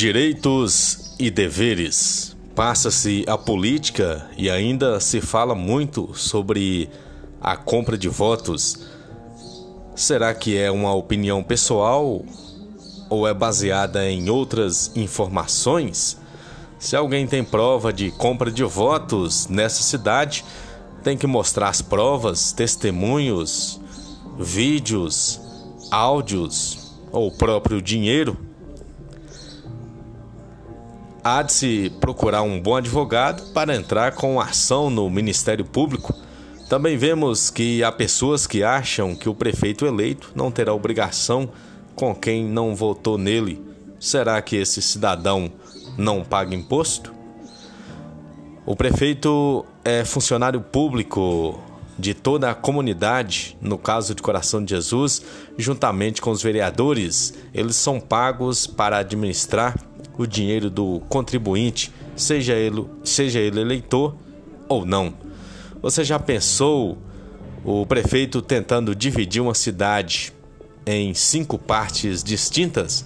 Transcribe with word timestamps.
Direitos 0.00 1.14
e 1.18 1.30
deveres. 1.30 2.34
Passa-se 2.54 3.22
a 3.28 3.36
política 3.36 4.26
e 4.34 4.48
ainda 4.48 4.98
se 4.98 5.20
fala 5.20 5.54
muito 5.54 6.14
sobre 6.14 6.88
a 7.38 7.54
compra 7.54 7.98
de 7.98 8.08
votos. 8.08 8.78
Será 9.94 10.32
que 10.32 10.56
é 10.56 10.70
uma 10.70 10.94
opinião 10.94 11.42
pessoal 11.42 12.24
ou 13.10 13.28
é 13.28 13.34
baseada 13.34 14.10
em 14.10 14.30
outras 14.30 14.90
informações? 14.96 16.16
Se 16.78 16.96
alguém 16.96 17.26
tem 17.26 17.44
prova 17.44 17.92
de 17.92 18.10
compra 18.10 18.50
de 18.50 18.64
votos 18.64 19.48
nessa 19.48 19.82
cidade, 19.82 20.46
tem 21.04 21.14
que 21.14 21.26
mostrar 21.26 21.68
as 21.68 21.82
provas, 21.82 22.52
testemunhos, 22.52 23.78
vídeos, 24.38 25.38
áudios 25.90 26.90
ou 27.12 27.30
próprio 27.30 27.82
dinheiro 27.82 28.48
há 31.22 31.42
de 31.42 31.52
se 31.52 31.92
procurar 32.00 32.42
um 32.42 32.60
bom 32.60 32.76
advogado 32.76 33.52
para 33.52 33.74
entrar 33.74 34.12
com 34.12 34.40
ação 34.40 34.90
no 34.90 35.08
Ministério 35.10 35.64
Público. 35.64 36.14
Também 36.68 36.96
vemos 36.96 37.50
que 37.50 37.82
há 37.82 37.90
pessoas 37.90 38.46
que 38.46 38.62
acham 38.62 39.14
que 39.14 39.28
o 39.28 39.34
prefeito 39.34 39.86
eleito 39.86 40.32
não 40.34 40.50
terá 40.50 40.72
obrigação 40.72 41.50
com 41.94 42.14
quem 42.14 42.44
não 42.44 42.74
votou 42.74 43.18
nele. 43.18 43.60
Será 43.98 44.40
que 44.40 44.56
esse 44.56 44.80
cidadão 44.80 45.50
não 45.98 46.24
paga 46.24 46.54
imposto? 46.54 47.12
O 48.64 48.76
prefeito 48.76 49.64
é 49.84 50.04
funcionário 50.04 50.60
público 50.60 51.60
de 51.98 52.14
toda 52.14 52.50
a 52.50 52.54
comunidade, 52.54 53.58
no 53.60 53.76
caso 53.76 54.14
de 54.14 54.22
Coração 54.22 54.64
de 54.64 54.70
Jesus, 54.70 55.22
juntamente 55.58 56.22
com 56.22 56.30
os 56.30 56.42
vereadores. 56.42 57.34
Eles 57.52 57.76
são 57.76 58.00
pagos 58.00 58.66
para 58.66 58.98
administrar 58.98 59.74
o 60.22 60.26
dinheiro 60.26 60.68
do 60.68 61.00
contribuinte, 61.08 61.90
seja 62.14 62.52
ele, 62.52 62.84
seja 63.02 63.38
ele 63.38 63.60
eleitor 63.60 64.14
ou 64.68 64.84
não. 64.84 65.14
Você 65.80 66.04
já 66.04 66.18
pensou 66.18 66.98
o 67.64 67.86
prefeito 67.86 68.42
tentando 68.42 68.94
dividir 68.94 69.40
uma 69.40 69.54
cidade 69.54 70.32
em 70.84 71.14
cinco 71.14 71.58
partes 71.58 72.22
distintas? 72.22 73.04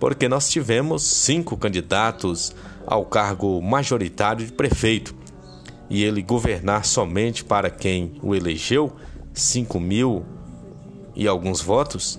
Porque 0.00 0.28
nós 0.28 0.48
tivemos 0.48 1.04
cinco 1.04 1.56
candidatos 1.56 2.52
ao 2.84 3.04
cargo 3.04 3.62
majoritário 3.62 4.44
de 4.44 4.52
prefeito 4.52 5.14
e 5.88 6.02
ele 6.02 6.20
governar 6.20 6.84
somente 6.84 7.44
para 7.44 7.70
quem 7.70 8.14
o 8.20 8.34
elegeu, 8.34 8.92
5 9.32 9.78
mil 9.78 10.24
e 11.14 11.28
alguns 11.28 11.60
votos, 11.60 12.18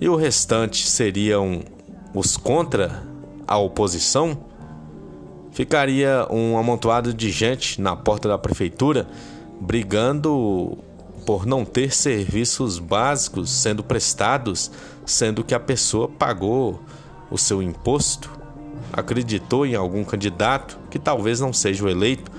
e 0.00 0.08
o 0.08 0.16
restante 0.16 0.88
seriam 0.88 1.62
os 2.12 2.36
contra 2.36 3.06
a 3.48 3.56
oposição, 3.56 4.38
ficaria 5.50 6.26
um 6.30 6.58
amontoado 6.58 7.14
de 7.14 7.30
gente 7.30 7.80
na 7.80 7.96
porta 7.96 8.28
da 8.28 8.38
prefeitura 8.38 9.08
brigando 9.60 10.78
por 11.26 11.44
não 11.46 11.64
ter 11.64 11.92
serviços 11.92 12.78
básicos 12.78 13.50
sendo 13.50 13.82
prestados, 13.82 14.70
sendo 15.04 15.42
que 15.42 15.54
a 15.54 15.60
pessoa 15.60 16.08
pagou 16.08 16.80
o 17.30 17.36
seu 17.36 17.62
imposto, 17.62 18.30
acreditou 18.92 19.66
em 19.66 19.74
algum 19.74 20.04
candidato 20.04 20.78
que 20.90 20.98
talvez 20.98 21.40
não 21.40 21.52
seja 21.52 21.84
o 21.84 21.88
eleito 21.88 22.30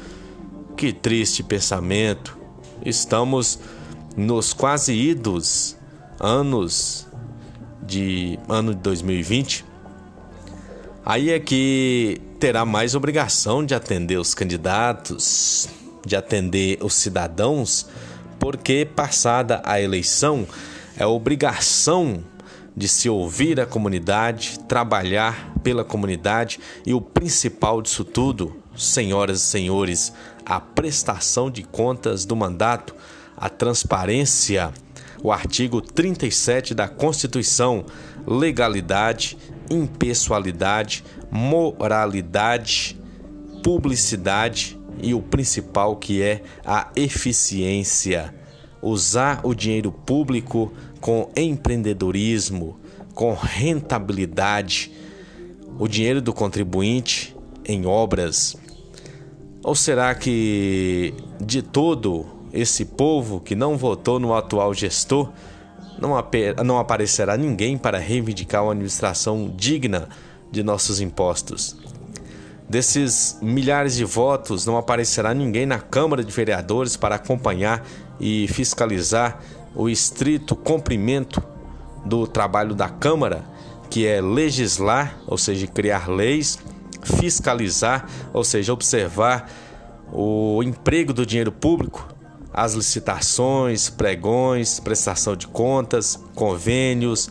que 0.78 0.94
triste 0.94 1.44
pensamento. 1.44 2.38
Estamos 2.86 3.60
nos 4.16 4.54
quase 4.54 4.94
idos 4.94 5.76
anos 6.20 7.08
de 7.84 8.40
ano 8.48 8.74
de 8.74 8.82
2020. 8.82 9.66
Aí 11.10 11.32
é 11.32 11.40
que 11.40 12.22
terá 12.40 12.64
mais 12.66 12.94
obrigação 12.94 13.66
de 13.66 13.74
atender 13.74 14.20
os 14.20 14.36
candidatos, 14.36 15.68
de 16.06 16.16
atender 16.16 16.78
os 16.84 16.94
cidadãos, 16.94 17.88
porque 18.38 18.86
passada 18.86 19.60
a 19.66 19.82
eleição 19.82 20.48
é 20.96 21.08
obrigação 21.08 22.24
de 22.78 22.88
se 22.88 23.10
ouvir 23.10 23.60
a 23.60 23.66
comunidade, 23.66 24.60
trabalhar 24.68 25.52
pela 25.64 25.84
comunidade 25.84 26.60
e 26.86 26.94
o 26.94 27.02
principal 27.02 27.82
disso 27.82 28.06
tudo, 28.06 28.56
senhoras 28.78 29.40
e 29.40 29.46
senhores, 29.46 30.14
a 30.46 30.60
prestação 30.60 31.50
de 31.50 31.64
contas 31.64 32.24
do 32.24 32.36
mandato, 32.36 32.96
a 33.36 33.50
transparência, 33.50 34.72
o 35.24 35.32
artigo 35.32 35.82
37 35.82 36.74
da 36.74 36.88
Constituição, 36.88 37.86
legalidade, 38.26 39.38
impessoalidade, 39.70 41.04
moralidade, 41.30 42.98
publicidade 43.64 44.80
e 45.02 45.14
o 45.14 45.22
principal 45.22 45.96
que 45.96 46.22
é 46.22 46.42
a 46.66 46.90
eficiência. 46.96 48.34
Usar 48.82 49.42
o 49.44 49.54
dinheiro 49.54 49.92
público 49.92 50.72
com 51.02 51.30
empreendedorismo, 51.36 52.80
com 53.14 53.34
rentabilidade, 53.34 54.92
o 55.78 55.88
dinheiro 55.88 56.22
do 56.22 56.34
contribuinte 56.34 57.36
em 57.66 57.86
obras. 57.86 58.56
Ou 59.62 59.76
será 59.76 60.16
que 60.16 61.14
de 61.40 61.62
todo 61.62 62.39
esse 62.54 62.86
povo 62.86 63.40
que 63.40 63.56
não 63.56 63.78
votou 63.78 64.20
no 64.20 64.34
atual 64.34 64.74
gestor, 64.74 65.30
não, 66.00 66.12
não 66.66 66.80
aparecerá 66.80 67.38
ninguém 67.38 67.78
para 67.78 67.98
reivindicar 67.98 68.64
uma 68.64 68.72
administração 68.72 69.52
digna 69.56 70.10
de 70.52 70.64
nossos 70.64 71.02
impostos? 71.02 71.76
Desses 72.68 73.38
milhares 73.42 73.96
de 73.96 74.06
votos, 74.06 74.66
não 74.66 74.78
aparecerá 74.78 75.34
ninguém 75.34 75.66
na 75.66 75.80
Câmara 75.80 76.24
de 76.24 76.32
Vereadores 76.32 76.96
para 76.96 77.16
acompanhar 77.16 77.86
e 78.20 78.48
fiscalizar 78.48 79.42
o 79.76 79.90
estrito 79.90 80.56
cumprimento 80.56 81.42
do 82.06 82.28
trabalho 82.28 82.76
da 82.76 82.88
Câmara, 82.88 83.44
que 83.90 84.06
é 84.06 84.22
legislar, 84.22 85.18
ou 85.26 85.38
seja, 85.38 85.66
criar 85.66 86.08
leis 86.08 86.60
fiscalizar, 87.04 88.08
ou 88.34 88.44
seja, 88.44 88.74
observar 88.74 89.50
o 90.12 90.62
emprego 90.64 91.14
do 91.14 91.26
dinheiro 91.26 91.52
público, 91.52 92.08
as 92.54 92.74
licitações, 92.74 93.90
pregões, 93.90 94.80
prestação 94.80 95.36
de 95.36 95.48
contas, 95.48 96.20
convênios, 96.36 97.30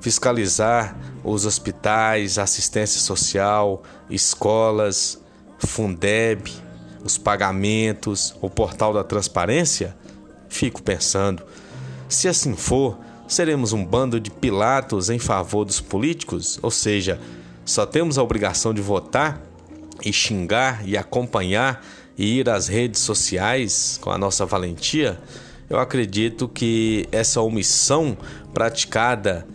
fiscalizar 0.00 0.96
os 1.24 1.44
hospitais, 1.44 2.38
assistência 2.38 3.00
social, 3.00 3.82
escolas, 4.10 5.20
Fundeb, 5.58 6.52
os 7.04 7.18
pagamentos, 7.18 8.34
o 8.40 8.48
portal 8.48 8.92
da 8.92 9.02
transparência? 9.02 9.96
Fico 10.48 10.82
pensando, 10.82 11.42
se 12.08 12.28
assim 12.28 12.54
for, 12.54 12.96
seremos 13.26 13.72
um 13.72 13.84
bando 13.84 14.18
de 14.18 14.30
Pilatos 14.30 15.10
em 15.10 15.18
favor 15.18 15.64
dos 15.64 15.80
políticos, 15.80 16.58
ou 16.62 16.70
seja, 16.70 17.20
só 17.64 17.84
temos 17.84 18.16
a 18.16 18.22
obrigação 18.22 18.72
de 18.72 18.80
votar 18.80 19.42
e 20.04 20.12
xingar 20.12 20.86
e 20.88 20.96
acompanhar 20.96 21.84
e 22.18 22.40
ir 22.40 22.50
às 22.50 22.66
redes 22.66 23.00
sociais 23.00 23.98
com 24.02 24.10
a 24.10 24.18
nossa 24.18 24.44
valentia, 24.44 25.18
eu 25.70 25.78
acredito 25.78 26.48
que 26.48 27.06
essa 27.12 27.40
omissão 27.40 28.16
praticada 28.52 29.46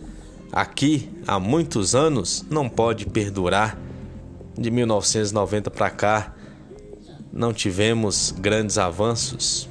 aqui 0.50 1.10
há 1.26 1.38
muitos 1.38 1.94
anos 1.94 2.44
não 2.48 2.68
pode 2.68 3.06
perdurar. 3.06 3.78
De 4.56 4.70
1990 4.70 5.70
para 5.70 5.90
cá, 5.90 6.34
não 7.32 7.52
tivemos 7.52 8.30
grandes 8.30 8.78
avanços. 8.78 9.68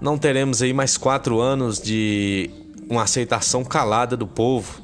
Não 0.00 0.18
teremos 0.18 0.62
aí 0.62 0.72
mais 0.72 0.96
quatro 0.96 1.40
anos 1.40 1.80
de 1.80 2.50
uma 2.88 3.02
aceitação 3.02 3.64
calada 3.64 4.16
do 4.16 4.26
povo 4.26 4.82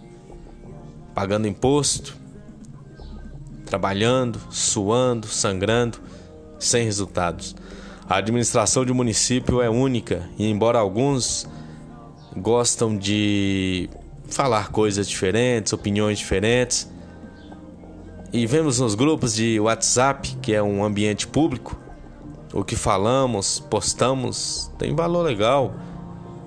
pagando 1.14 1.46
imposto, 1.46 2.16
trabalhando, 3.64 4.40
suando, 4.50 5.28
sangrando, 5.28 6.00
sem 6.64 6.84
resultados. 6.84 7.54
A 8.08 8.16
administração 8.16 8.84
de 8.84 8.92
um 8.92 8.94
município 8.94 9.62
é 9.62 9.70
única 9.70 10.28
e, 10.38 10.48
embora 10.48 10.78
alguns 10.78 11.46
gostam 12.36 12.96
de 12.96 13.88
falar 14.26 14.70
coisas 14.70 15.08
diferentes, 15.08 15.72
opiniões 15.72 16.18
diferentes, 16.18 16.90
e 18.32 18.46
vemos 18.46 18.80
nos 18.80 18.94
grupos 18.94 19.34
de 19.34 19.60
WhatsApp, 19.60 20.36
que 20.42 20.52
é 20.52 20.62
um 20.62 20.84
ambiente 20.84 21.26
público, 21.26 21.78
o 22.52 22.64
que 22.64 22.76
falamos, 22.76 23.60
postamos, 23.60 24.70
tem 24.76 24.94
valor 24.94 25.22
legal 25.22 25.74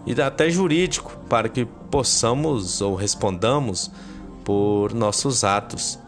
e 0.05 0.21
até 0.21 0.49
jurídico 0.49 1.17
para 1.29 1.49
que 1.49 1.65
possamos 1.65 2.81
ou 2.81 2.95
respondamos 2.95 3.91
por 4.43 4.93
nossos 4.93 5.43
atos. 5.43 5.99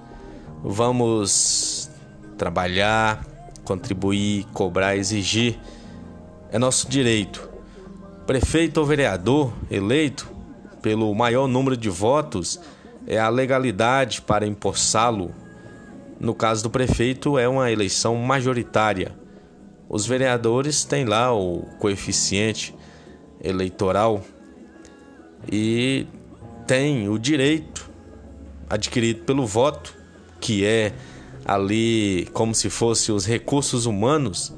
Vamos 0.63 1.89
trabalhar, 2.37 3.25
contribuir, 3.69 4.47
cobrar, 4.51 4.95
exigir. 4.97 5.59
É 6.51 6.57
nosso 6.57 6.89
direito. 6.89 7.47
Prefeito 8.25 8.79
ou 8.79 8.85
vereador 8.85 9.53
eleito 9.69 10.27
pelo 10.81 11.13
maior 11.13 11.47
número 11.47 11.77
de 11.77 11.87
votos 11.87 12.59
é 13.05 13.19
a 13.19 13.29
legalidade 13.29 14.23
para 14.23 14.47
empossá-lo. 14.47 15.31
No 16.19 16.33
caso 16.33 16.63
do 16.63 16.69
prefeito, 16.71 17.37
é 17.37 17.47
uma 17.47 17.71
eleição 17.71 18.15
majoritária. 18.15 19.15
Os 19.87 20.07
vereadores 20.07 20.83
têm 20.83 21.05
lá 21.05 21.31
o 21.31 21.61
coeficiente 21.77 22.75
eleitoral 23.39 24.23
e 25.51 26.07
têm 26.65 27.07
o 27.07 27.19
direito 27.19 27.87
adquirido 28.67 29.23
pelo 29.25 29.45
voto, 29.45 29.95
que 30.41 30.65
é 30.65 30.91
ali 31.45 32.27
como 32.33 32.53
se 32.53 32.69
fosse 32.69 33.11
os 33.11 33.25
recursos 33.25 33.85
humanos. 33.85 34.53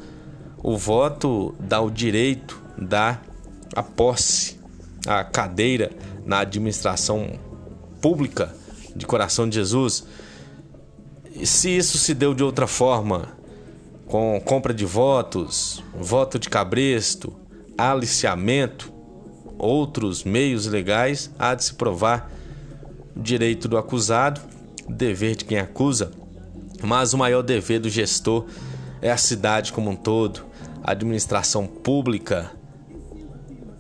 O 0.63 0.77
voto 0.77 1.55
dá 1.59 1.81
o 1.81 1.89
direito, 1.89 2.61
dá 2.77 3.21
a 3.75 3.81
posse, 3.81 4.59
a 5.07 5.23
cadeira 5.23 5.91
na 6.25 6.39
administração 6.39 7.39
pública 8.01 8.53
de 8.95 9.05
Coração 9.05 9.47
de 9.47 9.55
Jesus. 9.55 10.05
E 11.33 11.45
se 11.45 11.69
isso 11.69 11.97
se 11.97 12.13
deu 12.13 12.33
de 12.33 12.43
outra 12.43 12.67
forma, 12.67 13.29
com 14.05 14.39
compra 14.43 14.73
de 14.73 14.85
votos, 14.85 15.81
voto 15.97 16.37
de 16.37 16.49
cabresto, 16.49 17.33
aliciamento, 17.77 18.91
outros 19.57 20.23
meios 20.23 20.65
legais, 20.65 21.31
há 21.39 21.55
de 21.55 21.63
se 21.63 21.73
provar 21.73 22.29
direito 23.15 23.67
do 23.67 23.77
acusado, 23.77 24.41
dever 24.89 25.35
de 25.35 25.45
quem 25.45 25.59
acusa, 25.59 26.11
mas 26.83 27.13
o 27.13 27.17
maior 27.17 27.41
dever 27.41 27.79
do 27.79 27.89
gestor 27.89 28.45
é 29.01 29.11
a 29.11 29.17
cidade 29.17 29.73
como 29.73 29.89
um 29.89 29.95
todo, 29.95 30.45
a 30.83 30.91
administração 30.91 31.67
pública, 31.67 32.51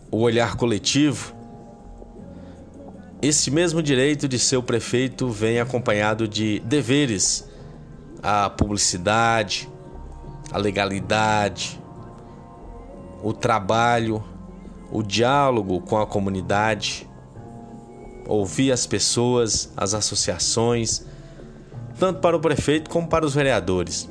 o 0.09 0.17
olhar 0.19 0.55
coletivo. 0.55 1.33
Esse 3.21 3.51
mesmo 3.51 3.81
direito 3.81 4.27
de 4.27 4.39
ser 4.39 4.57
o 4.57 4.63
prefeito 4.63 5.29
vem 5.29 5.59
acompanhado 5.59 6.27
de 6.27 6.59
deveres, 6.61 7.47
a 8.21 8.49
publicidade, 8.49 9.69
a 10.51 10.57
legalidade, 10.57 11.79
o 13.23 13.31
trabalho, 13.31 14.23
o 14.91 15.01
diálogo 15.01 15.79
com 15.81 15.97
a 15.97 16.05
comunidade, 16.05 17.07
ouvir 18.27 18.71
as 18.71 18.85
pessoas, 18.85 19.71
as 19.77 19.93
associações, 19.93 21.05
tanto 22.01 22.19
para 22.19 22.35
o 22.35 22.39
prefeito 22.39 22.89
como 22.89 23.07
para 23.07 23.23
os 23.23 23.35
vereadores. 23.35 24.09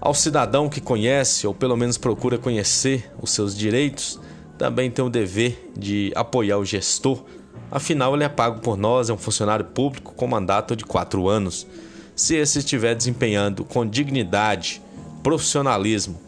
Ao 0.00 0.14
cidadão 0.14 0.68
que 0.68 0.80
conhece 0.80 1.48
ou 1.48 1.52
pelo 1.52 1.76
menos 1.76 1.98
procura 1.98 2.38
conhecer 2.38 3.10
os 3.20 3.32
seus 3.32 3.58
direitos, 3.58 4.20
também 4.56 4.88
tem 4.88 5.04
o 5.04 5.10
dever 5.10 5.72
de 5.76 6.12
apoiar 6.14 6.58
o 6.58 6.64
gestor, 6.64 7.24
afinal, 7.72 8.14
ele 8.14 8.22
é 8.22 8.28
pago 8.28 8.60
por 8.60 8.76
nós, 8.76 9.10
é 9.10 9.12
um 9.12 9.18
funcionário 9.18 9.64
público 9.64 10.14
com 10.14 10.28
mandato 10.28 10.76
de 10.76 10.84
quatro 10.84 11.28
anos. 11.28 11.66
Se 12.14 12.36
esse 12.36 12.60
estiver 12.60 12.94
desempenhando 12.94 13.64
com 13.64 13.84
dignidade 13.84 14.80
profissionalismo 15.24 16.20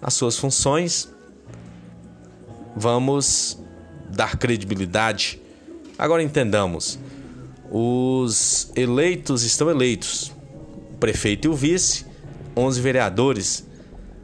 as 0.00 0.14
suas 0.14 0.38
funções, 0.38 1.12
vamos 2.74 3.58
dar 4.08 4.38
credibilidade. 4.38 5.38
Agora 5.98 6.22
entendamos: 6.22 6.98
os 7.70 8.70
eleitos 8.76 9.42
estão 9.42 9.68
eleitos, 9.68 10.32
prefeito 11.00 11.46
e 11.46 11.48
o 11.48 11.54
vice, 11.54 12.06
11 12.56 12.80
vereadores. 12.80 13.66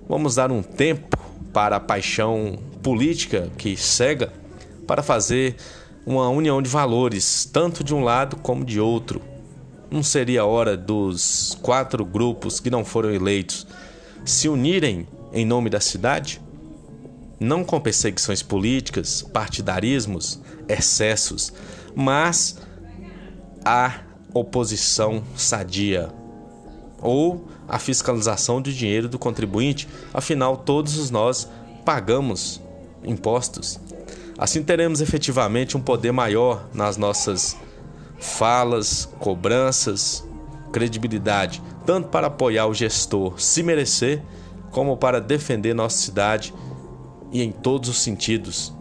Vamos 0.08 0.36
dar 0.36 0.50
um 0.50 0.62
tempo 0.62 1.18
para 1.52 1.76
a 1.76 1.80
paixão 1.80 2.58
política 2.82 3.50
que 3.56 3.76
cega 3.76 4.32
para 4.86 5.02
fazer 5.02 5.56
uma 6.04 6.28
união 6.28 6.60
de 6.60 6.68
valores, 6.68 7.44
tanto 7.44 7.84
de 7.84 7.94
um 7.94 8.02
lado 8.02 8.36
como 8.36 8.64
de 8.64 8.80
outro. 8.80 9.20
Não 9.90 10.02
seria 10.02 10.44
hora 10.44 10.76
dos 10.76 11.56
quatro 11.62 12.04
grupos 12.04 12.58
que 12.58 12.70
não 12.70 12.84
foram 12.84 13.10
eleitos 13.10 13.66
se 14.24 14.48
unirem 14.48 15.06
em 15.32 15.44
nome 15.44 15.68
da 15.68 15.80
cidade? 15.80 16.40
Não 17.38 17.64
com 17.64 17.80
perseguições 17.80 18.42
políticas, 18.42 19.22
partidarismos, 19.22 20.40
excessos, 20.68 21.52
mas 21.94 22.56
a 23.64 24.00
oposição 24.34 25.22
sadia 25.36 26.10
ou 27.00 27.48
a 27.68 27.78
fiscalização 27.78 28.60
do 28.60 28.72
dinheiro 28.72 29.08
do 29.08 29.18
contribuinte, 29.18 29.88
afinal 30.12 30.56
todos 30.56 31.10
nós 31.10 31.48
pagamos 31.84 32.60
impostos. 33.04 33.80
Assim 34.38 34.62
teremos 34.62 35.00
efetivamente 35.00 35.76
um 35.76 35.80
poder 35.80 36.12
maior 36.12 36.66
nas 36.72 36.96
nossas 36.96 37.56
falas, 38.18 39.08
cobranças, 39.18 40.24
credibilidade, 40.72 41.62
tanto 41.84 42.08
para 42.08 42.28
apoiar 42.28 42.66
o 42.66 42.74
gestor 42.74 43.40
se 43.40 43.62
merecer, 43.62 44.22
como 44.70 44.96
para 44.96 45.20
defender 45.20 45.74
nossa 45.74 45.98
cidade 45.98 46.54
e 47.30 47.42
em 47.42 47.52
todos 47.52 47.88
os 47.90 48.00
sentidos. 48.00 48.72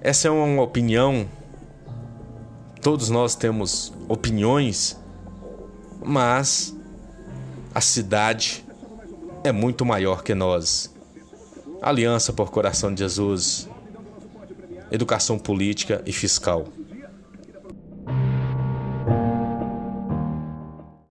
Essa 0.00 0.28
é 0.28 0.30
uma 0.30 0.62
opinião. 0.62 1.26
Todos 2.86 3.10
nós 3.10 3.34
temos 3.34 3.92
opiniões, 4.08 4.96
mas 6.04 6.72
a 7.74 7.80
cidade 7.80 8.64
é 9.42 9.50
muito 9.50 9.84
maior 9.84 10.22
que 10.22 10.36
nós. 10.36 10.94
Aliança 11.82 12.32
por 12.32 12.52
Coração 12.52 12.94
de 12.94 13.00
Jesus, 13.00 13.68
educação 14.92 15.36
política 15.36 16.00
e 16.06 16.12
fiscal. 16.12 16.68